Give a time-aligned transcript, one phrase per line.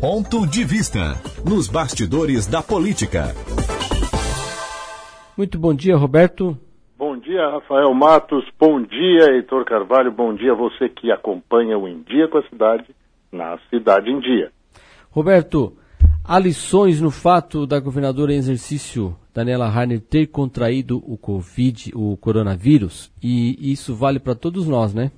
[0.00, 3.34] Ponto de vista nos bastidores da política.
[5.36, 6.56] Muito bom dia, Roberto.
[6.96, 8.44] Bom dia, Rafael Matos.
[8.60, 10.12] Bom dia, Heitor Carvalho.
[10.12, 12.84] Bom dia você que acompanha o Em Dia com a Cidade
[13.32, 14.52] na Cidade em Dia.
[15.10, 15.76] Roberto,
[16.24, 22.16] há lições no fato da governadora em exercício Daniela Harner ter contraído o Covid, o
[22.18, 25.10] coronavírus, e isso vale para todos nós, né?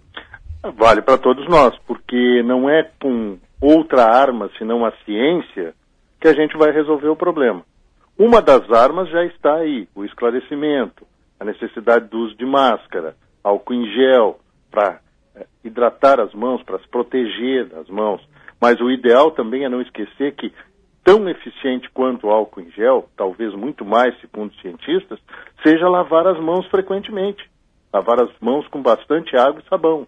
[0.78, 5.74] Vale para todos nós, porque não é com outra arma senão a ciência
[6.20, 7.64] que a gente vai resolver o problema.
[8.18, 11.06] Uma das armas já está aí, o esclarecimento,
[11.38, 14.38] a necessidade do uso de máscara, álcool em gel,
[14.70, 15.00] para
[15.34, 18.20] é, hidratar as mãos, para se proteger das mãos.
[18.60, 20.52] Mas o ideal também é não esquecer que,
[21.02, 25.18] tão eficiente quanto o álcool em gel, talvez muito mais, segundo os cientistas,
[25.62, 27.48] seja lavar as mãos frequentemente.
[27.92, 30.06] Lavar as mãos com bastante água e sabão.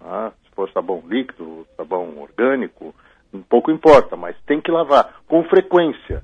[0.00, 2.94] Ah, se for sabão líquido, sabão orgânico,
[3.48, 6.22] pouco importa, mas tem que lavar com frequência.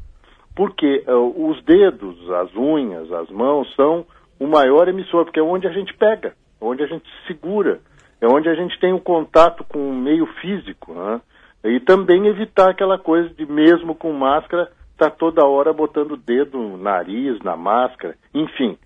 [0.55, 4.05] Porque uh, os dedos, as unhas, as mãos são
[4.39, 7.81] o maior emissor, porque é onde a gente pega, onde a gente segura,
[8.21, 10.93] é onde a gente tem o um contato com o meio físico.
[10.93, 11.21] Né?
[11.65, 16.17] E também evitar aquela coisa de, mesmo com máscara, estar tá toda hora botando o
[16.17, 18.77] dedo no nariz, na máscara, enfim.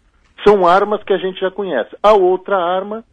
[0.47, 1.97] São armas que a gente já conhece.
[2.03, 3.05] A outra arma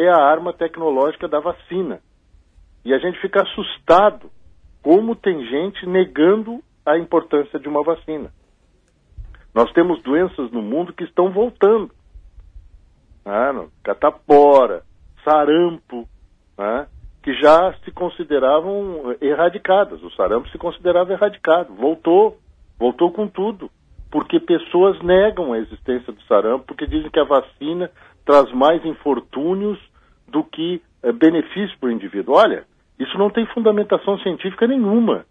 [0.00, 2.00] é a arma tecnológica da vacina.
[2.84, 4.30] E a gente fica assustado
[4.82, 8.30] como tem gente negando a importância de uma vacina.
[9.54, 11.90] Nós temos doenças no mundo que estão voltando.
[13.24, 13.68] Né?
[13.82, 14.82] Catapora,
[15.24, 16.08] sarampo,
[16.56, 16.86] né?
[17.22, 20.02] que já se consideravam erradicadas.
[20.02, 21.74] O sarampo se considerava erradicado.
[21.74, 22.38] Voltou,
[22.78, 23.70] voltou com tudo.
[24.10, 27.90] Porque pessoas negam a existência do sarampo, porque dizem que a vacina
[28.28, 29.78] traz mais infortúnios
[30.28, 32.34] do que é, benefício para o indivíduo.
[32.34, 32.66] Olha,
[32.98, 35.24] isso não tem fundamentação científica nenhuma.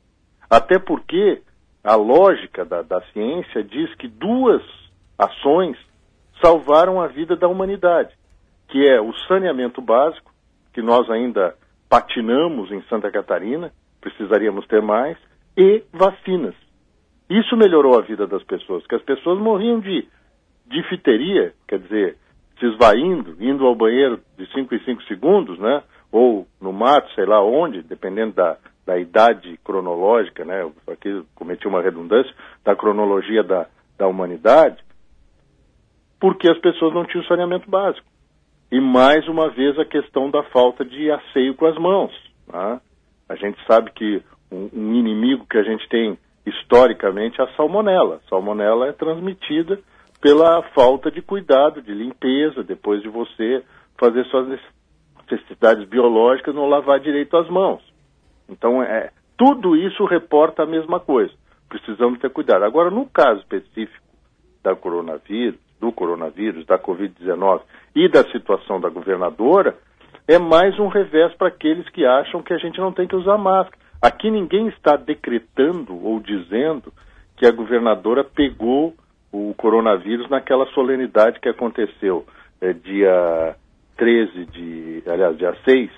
[0.49, 1.43] Até porque
[1.83, 4.63] a lógica da, da ciência diz que duas
[5.15, 5.77] ações
[6.41, 8.11] salvaram a vida da humanidade,
[8.67, 10.33] que é o saneamento básico,
[10.73, 11.53] que nós ainda
[11.87, 13.71] patinamos em Santa Catarina,
[14.01, 15.15] precisaríamos ter mais,
[15.55, 16.55] e vacinas.
[17.29, 20.07] Isso melhorou a vida das pessoas, que as pessoas morriam de
[20.65, 22.17] difteria, quer dizer,
[22.59, 25.83] se esvaindo, indo ao banheiro de 5 em 5 segundos, né?
[26.11, 30.69] Ou no mato, sei lá onde, dependendo da, da idade cronológica, né?
[30.87, 34.83] Aqui cometi uma redundância, da cronologia da, da humanidade,
[36.19, 38.07] porque as pessoas não tinham saneamento básico.
[38.71, 42.11] E mais uma vez a questão da falta de asseio com as mãos.
[42.47, 42.81] Né?
[43.29, 48.15] A gente sabe que um, um inimigo que a gente tem historicamente é a salmonela.
[48.15, 49.79] A salmonela é transmitida
[50.21, 53.63] pela falta de cuidado, de limpeza, depois de você
[53.97, 54.59] fazer suas
[55.29, 57.81] necessidades biológicas, não lavar direito as mãos.
[58.49, 61.33] Então, é, tudo isso reporta a mesma coisa.
[61.69, 62.63] Precisamos ter cuidado.
[62.63, 64.05] Agora, no caso específico
[64.63, 67.61] da coronavírus, do coronavírus, da Covid-19
[67.95, 69.77] e da situação da governadora,
[70.27, 73.37] é mais um revés para aqueles que acham que a gente não tem que usar
[73.37, 73.77] máscara.
[74.01, 76.91] Aqui ninguém está decretando ou dizendo
[77.35, 78.93] que a governadora pegou
[79.31, 82.25] o coronavírus naquela solenidade que aconteceu
[82.61, 83.55] é, dia
[83.97, 85.89] 13 de, aliás, dia 6,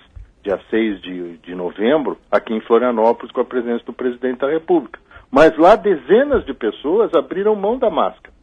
[0.44, 5.00] dia 6 de, de novembro, aqui em Florianópolis, com a presença do presidente da República.
[5.32, 8.34] Mas lá dezenas de pessoas abriram mão da máscara,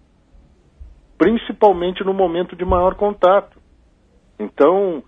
[1.19, 3.59] principalmente no momento de maior contato.
[4.39, 5.03] Então,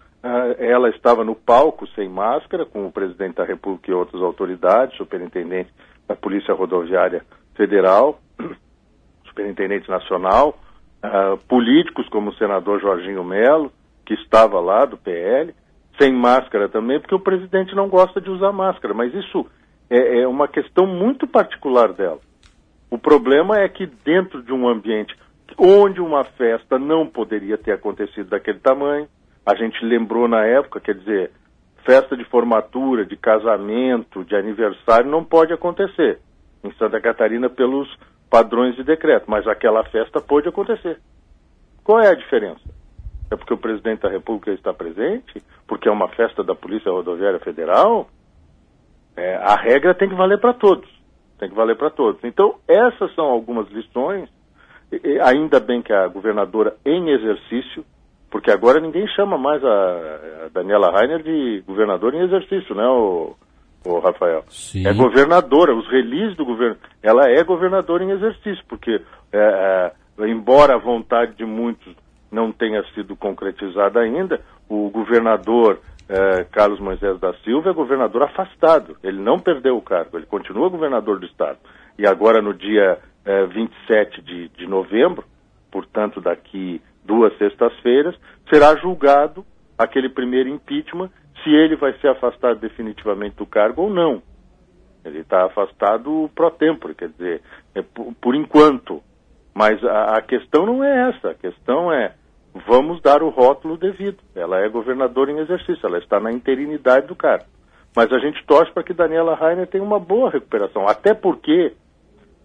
[0.59, 5.71] ela estava no palco sem máscara, com o presidente da República e outras autoridades, superintendente
[6.09, 7.23] da Polícia Rodoviária
[7.55, 8.19] Federal,
[9.39, 10.59] superintendente nacional,
[11.05, 13.73] uh, políticos como o senador Jorginho Melo,
[14.05, 15.55] que estava lá do PL,
[15.99, 19.47] sem máscara também, porque o presidente não gosta de usar máscara, mas isso
[19.89, 22.19] é, é uma questão muito particular dela.
[22.91, 25.15] O problema é que dentro de um ambiente
[25.57, 29.09] onde uma festa não poderia ter acontecido daquele tamanho,
[29.45, 31.31] a gente lembrou na época, quer dizer,
[31.85, 36.21] festa de formatura, de casamento, de aniversário não pode acontecer
[36.63, 37.89] em Santa Catarina pelos
[38.31, 40.99] padrões de decreto, mas aquela festa pôde acontecer.
[41.83, 42.61] Qual é a diferença?
[43.31, 45.43] É porque o presidente da República está presente?
[45.67, 48.09] Porque é uma festa da Polícia Rodoviária Federal?
[49.17, 50.89] É, a regra tem que valer para todos.
[51.39, 52.23] Tem que valer para todos.
[52.25, 54.29] Então, essas são algumas lições.
[54.91, 57.85] E, ainda bem que a governadora em exercício,
[58.31, 63.37] porque agora ninguém chama mais a, a Daniela Rainer de governadora em exercício, né, o,
[63.85, 64.45] o Rafael.
[64.49, 64.87] Sim.
[64.87, 66.77] É governadora, os releases do governo.
[67.03, 69.01] Ela é governadora em exercício, porque,
[69.33, 71.95] é, é, embora a vontade de muitos
[72.31, 78.97] não tenha sido concretizada ainda, o governador eh, Carlos Moisés da Silva é governador afastado.
[79.03, 81.59] Ele não perdeu o cargo, ele continua governador do estado.
[81.99, 85.25] E agora, no dia eh, 27 de, de novembro,
[85.71, 88.15] portanto, daqui duas sextas-feiras,
[88.53, 89.45] será julgado
[89.77, 91.11] aquele primeiro impeachment
[91.43, 94.23] se ele vai ser afastado definitivamente do cargo ou não.
[95.05, 97.43] Ele está afastado pro tempore, quer dizer,
[97.75, 99.03] é por, por, enquanto.
[99.55, 101.31] Mas a, a, questão não é essa.
[101.31, 102.15] A questão é
[102.67, 104.19] vamos dar o rótulo devido.
[104.35, 107.47] Ela é governadora em exercício, ela está na interinidade do cargo.
[107.95, 111.73] Mas a gente torce para que Daniela Rainer tenha uma boa recuperação, até porque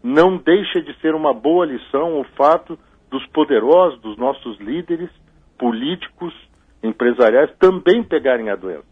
[0.01, 2.77] não deixa de ser uma boa lição o fato
[3.09, 5.09] dos poderosos, dos nossos líderes
[5.57, 6.33] políticos,
[6.83, 8.85] empresariais também pegarem a doença.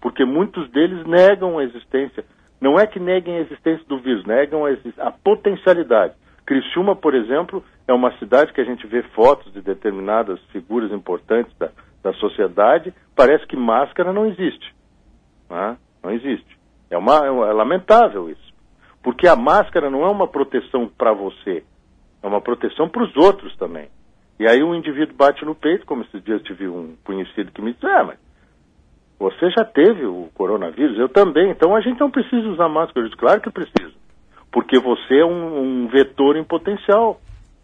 [0.00, 2.24] Porque muitos deles negam a existência.
[2.60, 6.14] Não é que neguem a existência do vírus, negam a, a potencialidade.
[6.44, 11.56] Criciúma, por exemplo, é uma cidade que a gente vê fotos de determinadas figuras importantes
[11.58, 11.70] da,
[12.02, 14.74] da sociedade, parece que máscara não existe.
[15.50, 15.76] Né?
[16.02, 16.58] Não existe.
[16.90, 18.54] É, uma, é, é lamentável isso.
[19.02, 21.64] Porque a máscara não é uma proteção para você,
[22.22, 23.88] é uma proteção para os outros também.
[24.38, 27.72] E aí o indivíduo bate no peito, como esses dias tive um conhecido que me
[27.72, 28.18] disse, ah, mas
[29.18, 33.00] você já teve o coronavírus, eu também, então a gente não precisa usar máscara.
[33.00, 33.92] Eu disse, claro que precisa,
[34.52, 37.20] porque você é um, um vetor em potencial.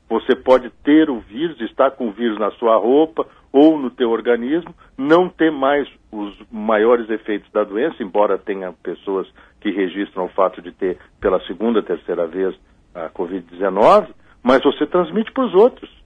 [0.09, 4.11] Você pode ter o vírus, estar com o vírus na sua roupa ou no teu
[4.11, 9.27] organismo, não ter mais os maiores efeitos da doença, embora tenha pessoas
[9.61, 12.55] que registram o fato de ter pela segunda, terceira vez
[12.94, 14.09] a Covid-19,
[14.43, 16.04] mas você transmite para os outros.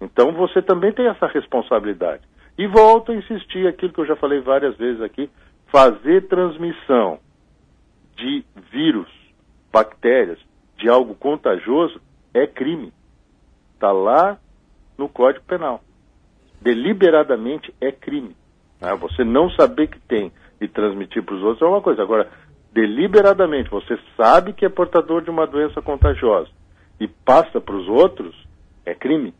[0.00, 2.22] Então você também tem essa responsabilidade.
[2.58, 5.30] E volto a insistir aquilo que eu já falei várias vezes aqui:
[5.70, 7.18] fazer transmissão
[8.16, 9.08] de vírus,
[9.72, 10.38] bactérias,
[10.76, 12.00] de algo contagioso
[12.32, 12.92] é crime.
[13.74, 14.38] Está lá
[14.96, 15.82] no Código Penal.
[16.60, 18.34] Deliberadamente é crime.
[18.80, 18.94] Né?
[18.96, 22.02] Você não saber que tem e transmitir para os outros é uma coisa.
[22.02, 22.30] Agora,
[22.72, 26.50] deliberadamente, você sabe que é portador de uma doença contagiosa
[26.98, 28.34] e passa para os outros,
[28.84, 29.34] é crime.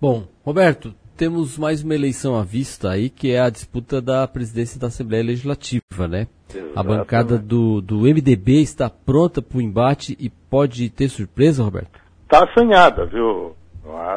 [0.00, 4.78] Bom, Roberto, temos mais uma eleição à vista aí, que é a disputa da presidência
[4.78, 6.26] da Assembleia Legislativa, né?
[6.50, 6.78] Exatamente.
[6.78, 11.98] A bancada do, do MDB está pronta para o embate e pode ter surpresa, Roberto?
[12.24, 13.56] Está assanhada, viu?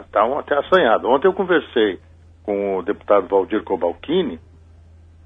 [0.02, 1.08] Está até assanhada.
[1.08, 2.00] Ontem eu conversei
[2.44, 4.38] com o deputado Valdir Cobalcini,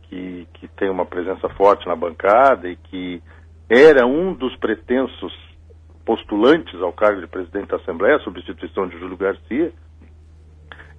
[0.04, 3.24] que, que tem uma presença forte na bancada e que
[3.68, 5.34] era um dos pretensos
[6.06, 9.72] postulantes ao cargo de presidente da Assembleia, substituição de Júlio Garcia,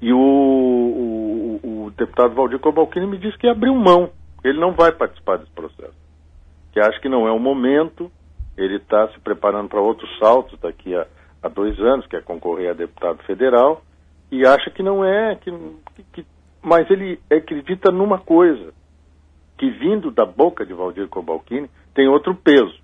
[0.04, 4.10] e o, o, o deputado Valdir Cobalcini me disse que abriu mão,
[4.44, 5.96] ele não vai participar desse processo.
[6.74, 8.12] Que acha que não é o momento,
[8.54, 11.06] ele está se preparando para outros saltos daqui a,
[11.42, 13.82] a, dois anos, que é concorrer a deputado federal,
[14.30, 15.50] e acha que não é, que,
[16.12, 16.26] que,
[16.60, 18.74] mas ele acredita numa coisa,
[19.56, 22.78] que vindo da boca de Valdir Cobalcini tem outro peso.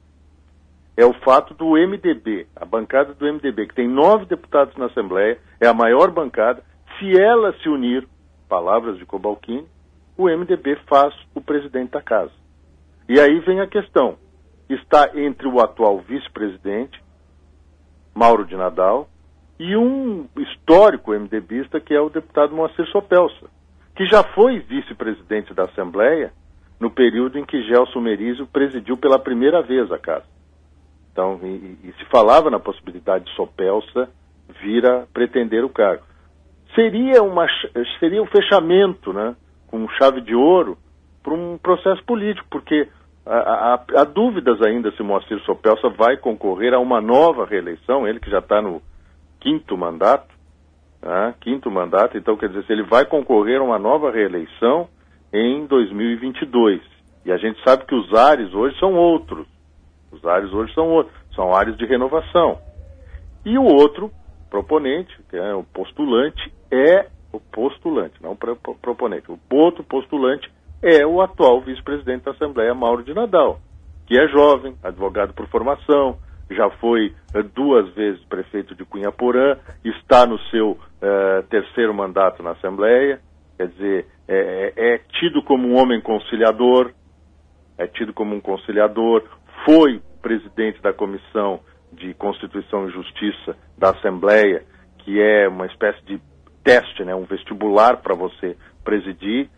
[0.97, 5.39] É o fato do MDB, a bancada do MDB, que tem nove deputados na Assembleia,
[5.61, 6.63] é a maior bancada,
[7.01, 8.07] se ela se unir,
[8.49, 9.67] palavras de Cobalcini,
[10.17, 12.33] o MDB faz o presidente da casa.
[13.09, 14.19] E aí vem a questão:
[14.69, 17.03] está entre o atual vice-presidente,
[18.15, 19.09] Mauro de Nadal,
[19.59, 23.49] e um histórico MDBista que é o deputado Moacir Sopelsa,
[23.97, 26.33] que já foi vice-presidente da Assembleia
[26.79, 30.25] no período em que Gelson Merizio presidiu pela primeira vez a casa.
[31.13, 34.09] Então, e, e se falava na possibilidade de Sopelsa
[34.63, 36.10] vir a pretender o cargo
[36.75, 37.47] seria, uma,
[37.99, 39.35] seria um fechamento, né,
[39.67, 40.77] com chave de ouro,
[41.23, 42.89] para um processo político, porque
[43.27, 48.31] há, há, dúvidas ainda se Moacir Sopelsa vai concorrer a uma nova reeleição, ele que
[48.31, 48.83] já está no
[49.39, 50.35] quinto mandato,
[51.03, 54.89] né, quinto mandato, então quer dizer, se ele vai concorrer a uma nova reeleição
[55.33, 56.81] em 2022.
[57.25, 59.47] E a gente sabe que os ares hoje são outros.
[60.11, 62.59] Os ares hoje são outros, são ares de renovação.
[63.45, 64.11] E o outro
[64.51, 69.31] proponente, que é o postulante, é o postulante, não o proponente.
[69.31, 70.51] O outro postulante
[70.83, 73.61] é o atual vice-presidente da Assembleia, Mauro de Nadal,
[74.07, 76.19] que é jovem, advogado por formação,
[76.51, 82.53] já foi eh, duas vezes prefeito de Cunhaporã, está no seu uh, terceiro mandato na
[82.53, 83.21] Assembleia,
[83.57, 86.93] quer dizer, é, é, é tido como um homem conciliador,
[87.79, 89.23] é tido como um conciliador,
[89.65, 91.61] foi presidente da Comissão
[91.93, 94.65] de Constituição e Justiça da Assembleia,
[94.99, 96.21] que é uma espécie de
[96.63, 99.49] teste, né, um vestibular para você presidir.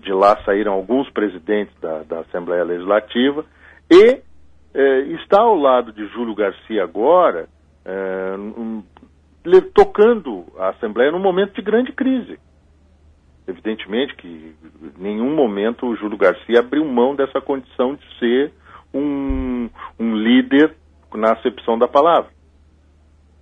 [0.00, 3.44] De lá saíram alguns presidentes da, da Assembleia Legislativa
[3.90, 4.22] e
[4.74, 7.46] eh, está ao lado de Júlio Garcia agora,
[7.84, 8.82] eh, um,
[9.74, 12.38] tocando a Assembleia num momento de grande crise.
[13.46, 14.54] Evidentemente que
[14.98, 18.52] em nenhum momento o Júlio Garcia abriu mão dessa condição de ser
[18.94, 20.74] um, um líder
[21.14, 22.30] na acepção da palavra,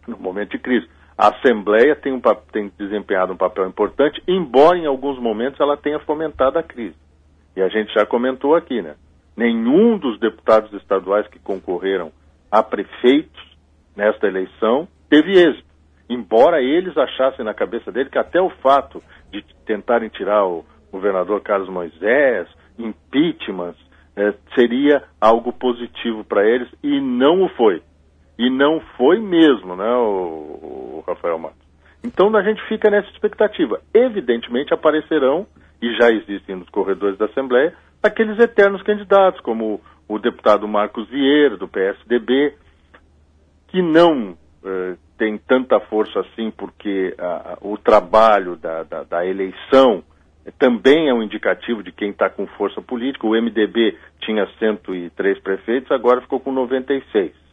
[0.08, 0.88] no momento de crise.
[1.20, 5.98] A Assembleia tem, um, tem desempenhado um papel importante, embora em alguns momentos ela tenha
[5.98, 6.96] fomentado a crise.
[7.54, 8.94] E a gente já comentou aqui, né?
[9.36, 12.10] Nenhum dos deputados estaduais que concorreram
[12.50, 13.38] a prefeitos
[13.94, 15.68] nesta eleição teve êxito.
[16.08, 21.42] Embora eles achassem na cabeça dele que até o fato de tentarem tirar o governador
[21.42, 22.48] Carlos Moisés,
[22.78, 23.78] impeachments,
[24.16, 27.82] é, seria algo positivo para eles e não o foi.
[28.40, 31.60] E não foi mesmo, né, o, o Rafael Matos.
[32.02, 33.82] Então a gente fica nessa expectativa.
[33.92, 35.46] Evidentemente aparecerão,
[35.82, 41.58] e já existem nos corredores da Assembleia, aqueles eternos candidatos, como o deputado Marcos Vieira,
[41.58, 42.54] do PSDB,
[43.68, 50.02] que não eh, tem tanta força assim, porque ah, o trabalho da, da, da, eleição
[50.58, 53.26] também é um indicativo de quem está com força política.
[53.26, 57.49] O MDB tinha 103 prefeitos, agora ficou com 96.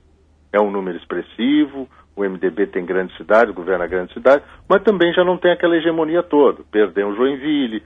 [0.57, 5.23] É um número expressivo, o MDB tem grandes cidades, governa grandes cidades, mas também já
[5.23, 6.63] não tem aquela hegemonia toda.
[6.71, 7.83] Perdeu o Joinville,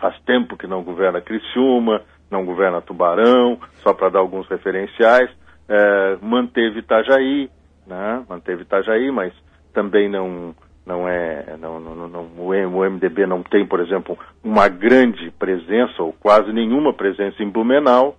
[0.00, 2.00] faz tempo que não governa Criciúma,
[2.30, 5.28] não governa Tubarão, só para dar alguns referenciais,
[5.68, 7.50] é, manteve Itajaí,
[7.84, 8.24] né?
[8.28, 9.32] manteve Itajaí, mas
[9.72, 10.54] também não,
[10.86, 16.12] não é, não, não, não, o MDB não tem, por exemplo, uma grande presença ou
[16.12, 18.16] quase nenhuma presença em Blumenau,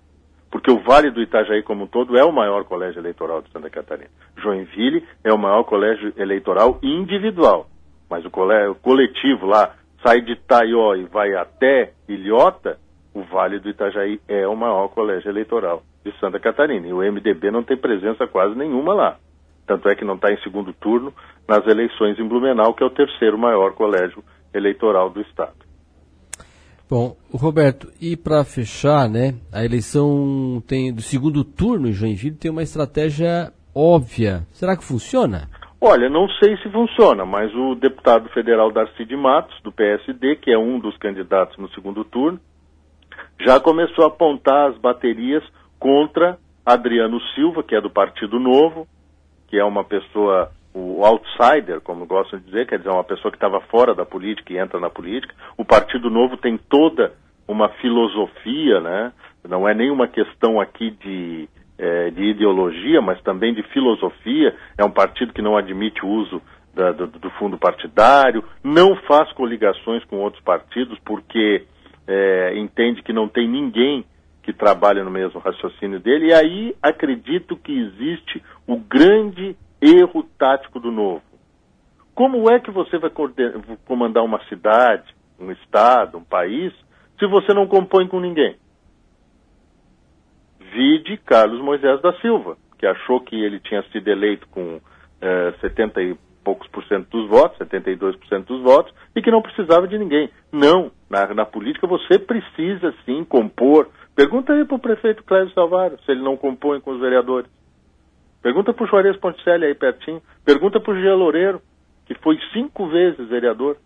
[0.56, 3.68] porque o Vale do Itajaí como um todo é o maior colégio eleitoral de Santa
[3.68, 4.08] Catarina.
[4.38, 7.66] Joinville é o maior colégio eleitoral individual,
[8.08, 12.78] mas o, colégio, o coletivo lá sai de Taió e vai até Ilhota,
[13.12, 16.86] o Vale do Itajaí é o maior colégio eleitoral de Santa Catarina.
[16.86, 19.18] E o MDB não tem presença quase nenhuma lá.
[19.66, 21.12] Tanto é que não está em segundo turno
[21.46, 25.65] nas eleições em Blumenau, que é o terceiro maior colégio eleitoral do Estado.
[26.88, 32.50] Bom, Roberto, e para fechar, né, a eleição tem do segundo turno em Joinville tem
[32.50, 34.46] uma estratégia óbvia.
[34.52, 35.48] Será que funciona?
[35.80, 40.50] Olha, não sei se funciona, mas o deputado federal Darcy de Matos, do PSD, que
[40.50, 42.40] é um dos candidatos no segundo turno,
[43.40, 45.44] já começou a apontar as baterias
[45.78, 48.88] contra Adriano Silva, que é do Partido Novo,
[49.48, 53.38] que é uma pessoa, o outsider, como gostam de dizer, quer dizer, uma pessoa que
[53.38, 55.34] estava fora da política e entra na política.
[55.56, 57.14] O Partido Novo tem toda
[57.48, 59.10] uma filosofia, né?
[59.48, 64.54] Não é nenhuma questão aqui de, é, de ideologia, mas também de filosofia.
[64.76, 66.42] É um partido que não admite o uso
[66.74, 71.64] da, do, do, fundo partidário, não faz coligações com outros partidos porque
[72.06, 74.04] é, entende que não tem ninguém
[74.42, 79.56] que trabalha no mesmo raciocínio dele, e aí acredito que existe o grande
[79.86, 81.22] erro tático do novo.
[82.14, 83.10] Como é que você vai
[83.84, 86.72] comandar uma cidade, um estado, um país,
[87.18, 88.56] se você não compõe com ninguém?
[90.72, 94.80] Vide Carlos Moisés da Silva, que achou que ele tinha sido eleito com
[95.20, 99.88] eh, 70 e poucos por cento dos votos, 72% dos votos, e que não precisava
[99.88, 100.30] de ninguém.
[100.52, 103.88] Não, na, na política você precisa sim compor.
[104.14, 107.50] Pergunta aí para o prefeito Clésio Salvaro se ele não compõe com os vereadores.
[108.46, 110.22] Pergunta para o Juarez Ponticelli aí pertinho.
[110.44, 111.60] Pergunta para o Gia Loureiro,
[112.04, 113.76] que foi cinco vezes vereador.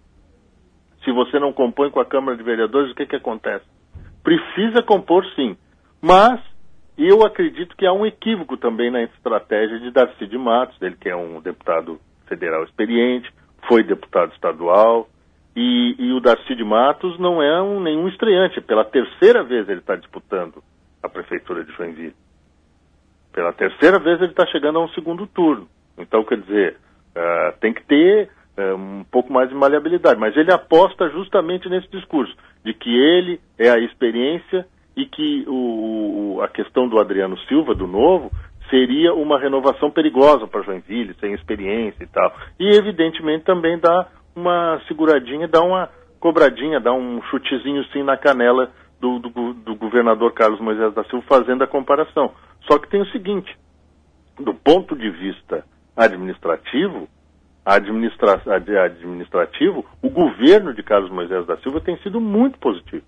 [1.03, 3.65] Se você não compõe com a Câmara de Vereadores, o que, que acontece?
[4.23, 5.57] Precisa compor sim,
[5.99, 6.39] mas
[6.99, 11.09] eu acredito que há um equívoco também na estratégia de Darcy de Matos, ele que
[11.09, 13.33] é um deputado federal experiente,
[13.67, 15.09] foi deputado estadual,
[15.57, 18.61] e, e o Darcy de Matos não é um, nenhum estreante.
[18.61, 20.63] Pela terceira vez ele está disputando
[21.03, 22.15] a prefeitura de Joinville.
[23.33, 25.69] Pela terceira vez ele está chegando a um segundo turno.
[25.99, 26.77] Então, quer dizer,
[27.17, 30.19] uh, tem que ter uh, um pouco mais de maleabilidade.
[30.19, 32.35] Mas ele aposta justamente nesse discurso,
[32.65, 37.87] de que ele é a experiência e que o, a questão do Adriano Silva, do
[37.87, 38.31] novo,
[38.69, 42.35] seria uma renovação perigosa para Joinville, sem experiência e tal.
[42.59, 48.71] E, evidentemente, também dá uma seguradinha, dá uma cobradinha, dá um chutezinho sim na canela
[49.01, 52.33] do, do, do governador Carlos Moisés da Silva fazendo a comparação.
[52.67, 53.57] Só que tem o seguinte,
[54.39, 55.65] do ponto de vista
[55.97, 57.09] administrativo,
[57.65, 63.05] administra administrativo, o governo de Carlos Moisés da Silva tem sido muito positivo.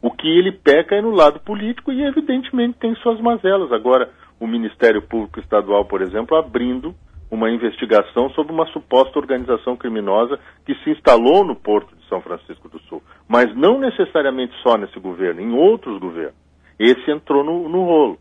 [0.00, 3.72] O que ele peca é no lado político e, evidentemente, tem suas mazelas.
[3.72, 6.94] Agora, o Ministério Público Estadual, por exemplo, abrindo
[7.30, 12.68] uma investigação sobre uma suposta organização criminosa que se instalou no porto de São Francisco
[12.68, 13.02] do Sul.
[13.26, 16.36] Mas não necessariamente só nesse governo, em outros governos.
[16.78, 18.18] Esse entrou no, no rolo.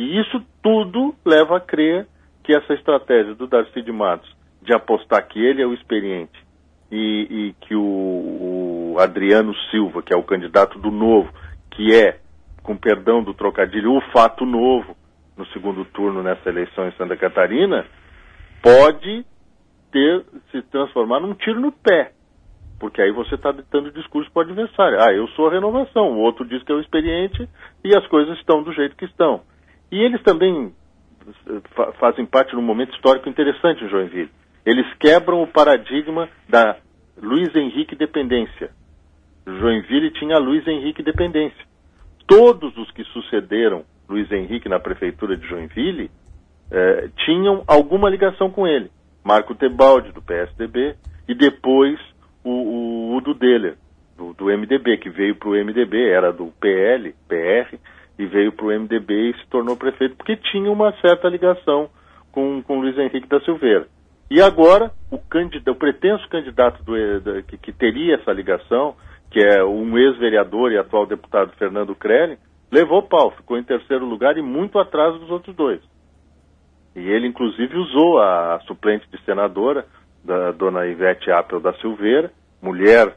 [0.00, 2.06] E isso tudo leva a crer
[2.42, 6.42] que essa estratégia do Darcy de Matos de apostar que ele é o experiente
[6.90, 11.30] e, e que o, o Adriano Silva, que é o candidato do novo,
[11.70, 12.18] que é,
[12.62, 14.96] com perdão do trocadilho, o fato novo
[15.36, 17.84] no segundo turno nessa eleição em Santa Catarina,
[18.62, 19.22] pode
[19.92, 22.12] ter se transformar num tiro no pé.
[22.78, 24.98] Porque aí você está ditando discurso para o adversário.
[24.98, 27.46] Ah, eu sou a renovação, o outro diz que é o experiente
[27.84, 29.42] e as coisas estão do jeito que estão.
[29.90, 30.72] E eles também
[31.46, 34.30] eh, fazem parte de um momento histórico interessante em Joinville.
[34.64, 36.76] Eles quebram o paradigma da
[37.20, 38.70] Luiz Henrique dependência.
[39.46, 41.64] Joinville tinha Luiz Henrique dependência.
[42.26, 46.10] Todos os que sucederam Luiz Henrique na prefeitura de Joinville
[46.70, 48.90] eh, tinham alguma ligação com ele.
[49.24, 50.96] Marco Tebaldi, do PSDB,
[51.28, 51.98] e depois
[52.44, 53.76] o, o Udo Deller,
[54.16, 57.76] do, do MDB, que veio para o MDB, era do PL, PR,
[58.20, 61.88] e veio para o MDB e se tornou prefeito, porque tinha uma certa ligação
[62.30, 63.86] com, com Luiz Henrique da Silveira.
[64.30, 68.94] E agora, o, candidato, o pretenso candidato do, da, que, que, teria essa ligação,
[69.30, 72.36] que é um ex-vereador e atual deputado Fernando Krelin,
[72.70, 75.80] levou pau, ficou em terceiro lugar e muito atrás dos outros dois.
[76.94, 79.86] E ele, inclusive, usou a suplente de senadora,
[80.22, 83.16] da dona Ivete Apel da Silveira, mulher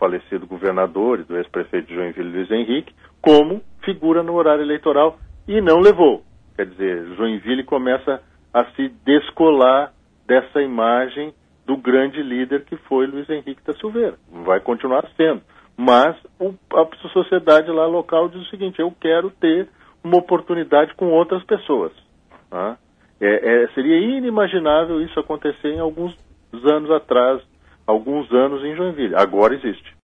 [0.00, 5.60] falecido governador e do ex-prefeito de Joinville, Luiz Henrique, como figura no horário eleitoral e
[5.60, 6.22] não levou.
[6.56, 9.92] Quer dizer, Joinville começa a se descolar
[10.26, 11.34] dessa imagem
[11.66, 14.16] do grande líder que foi Luiz Henrique da Silveira.
[14.44, 15.42] Vai continuar sendo.
[15.76, 19.68] Mas a sociedade lá local diz o seguinte: eu quero ter
[20.02, 21.92] uma oportunidade com outras pessoas.
[22.50, 22.76] Tá?
[23.20, 26.16] É, é, seria inimaginável isso acontecer em alguns
[26.52, 27.42] anos atrás,
[27.90, 29.14] alguns anos em Joinville.
[29.14, 29.94] Agora existe.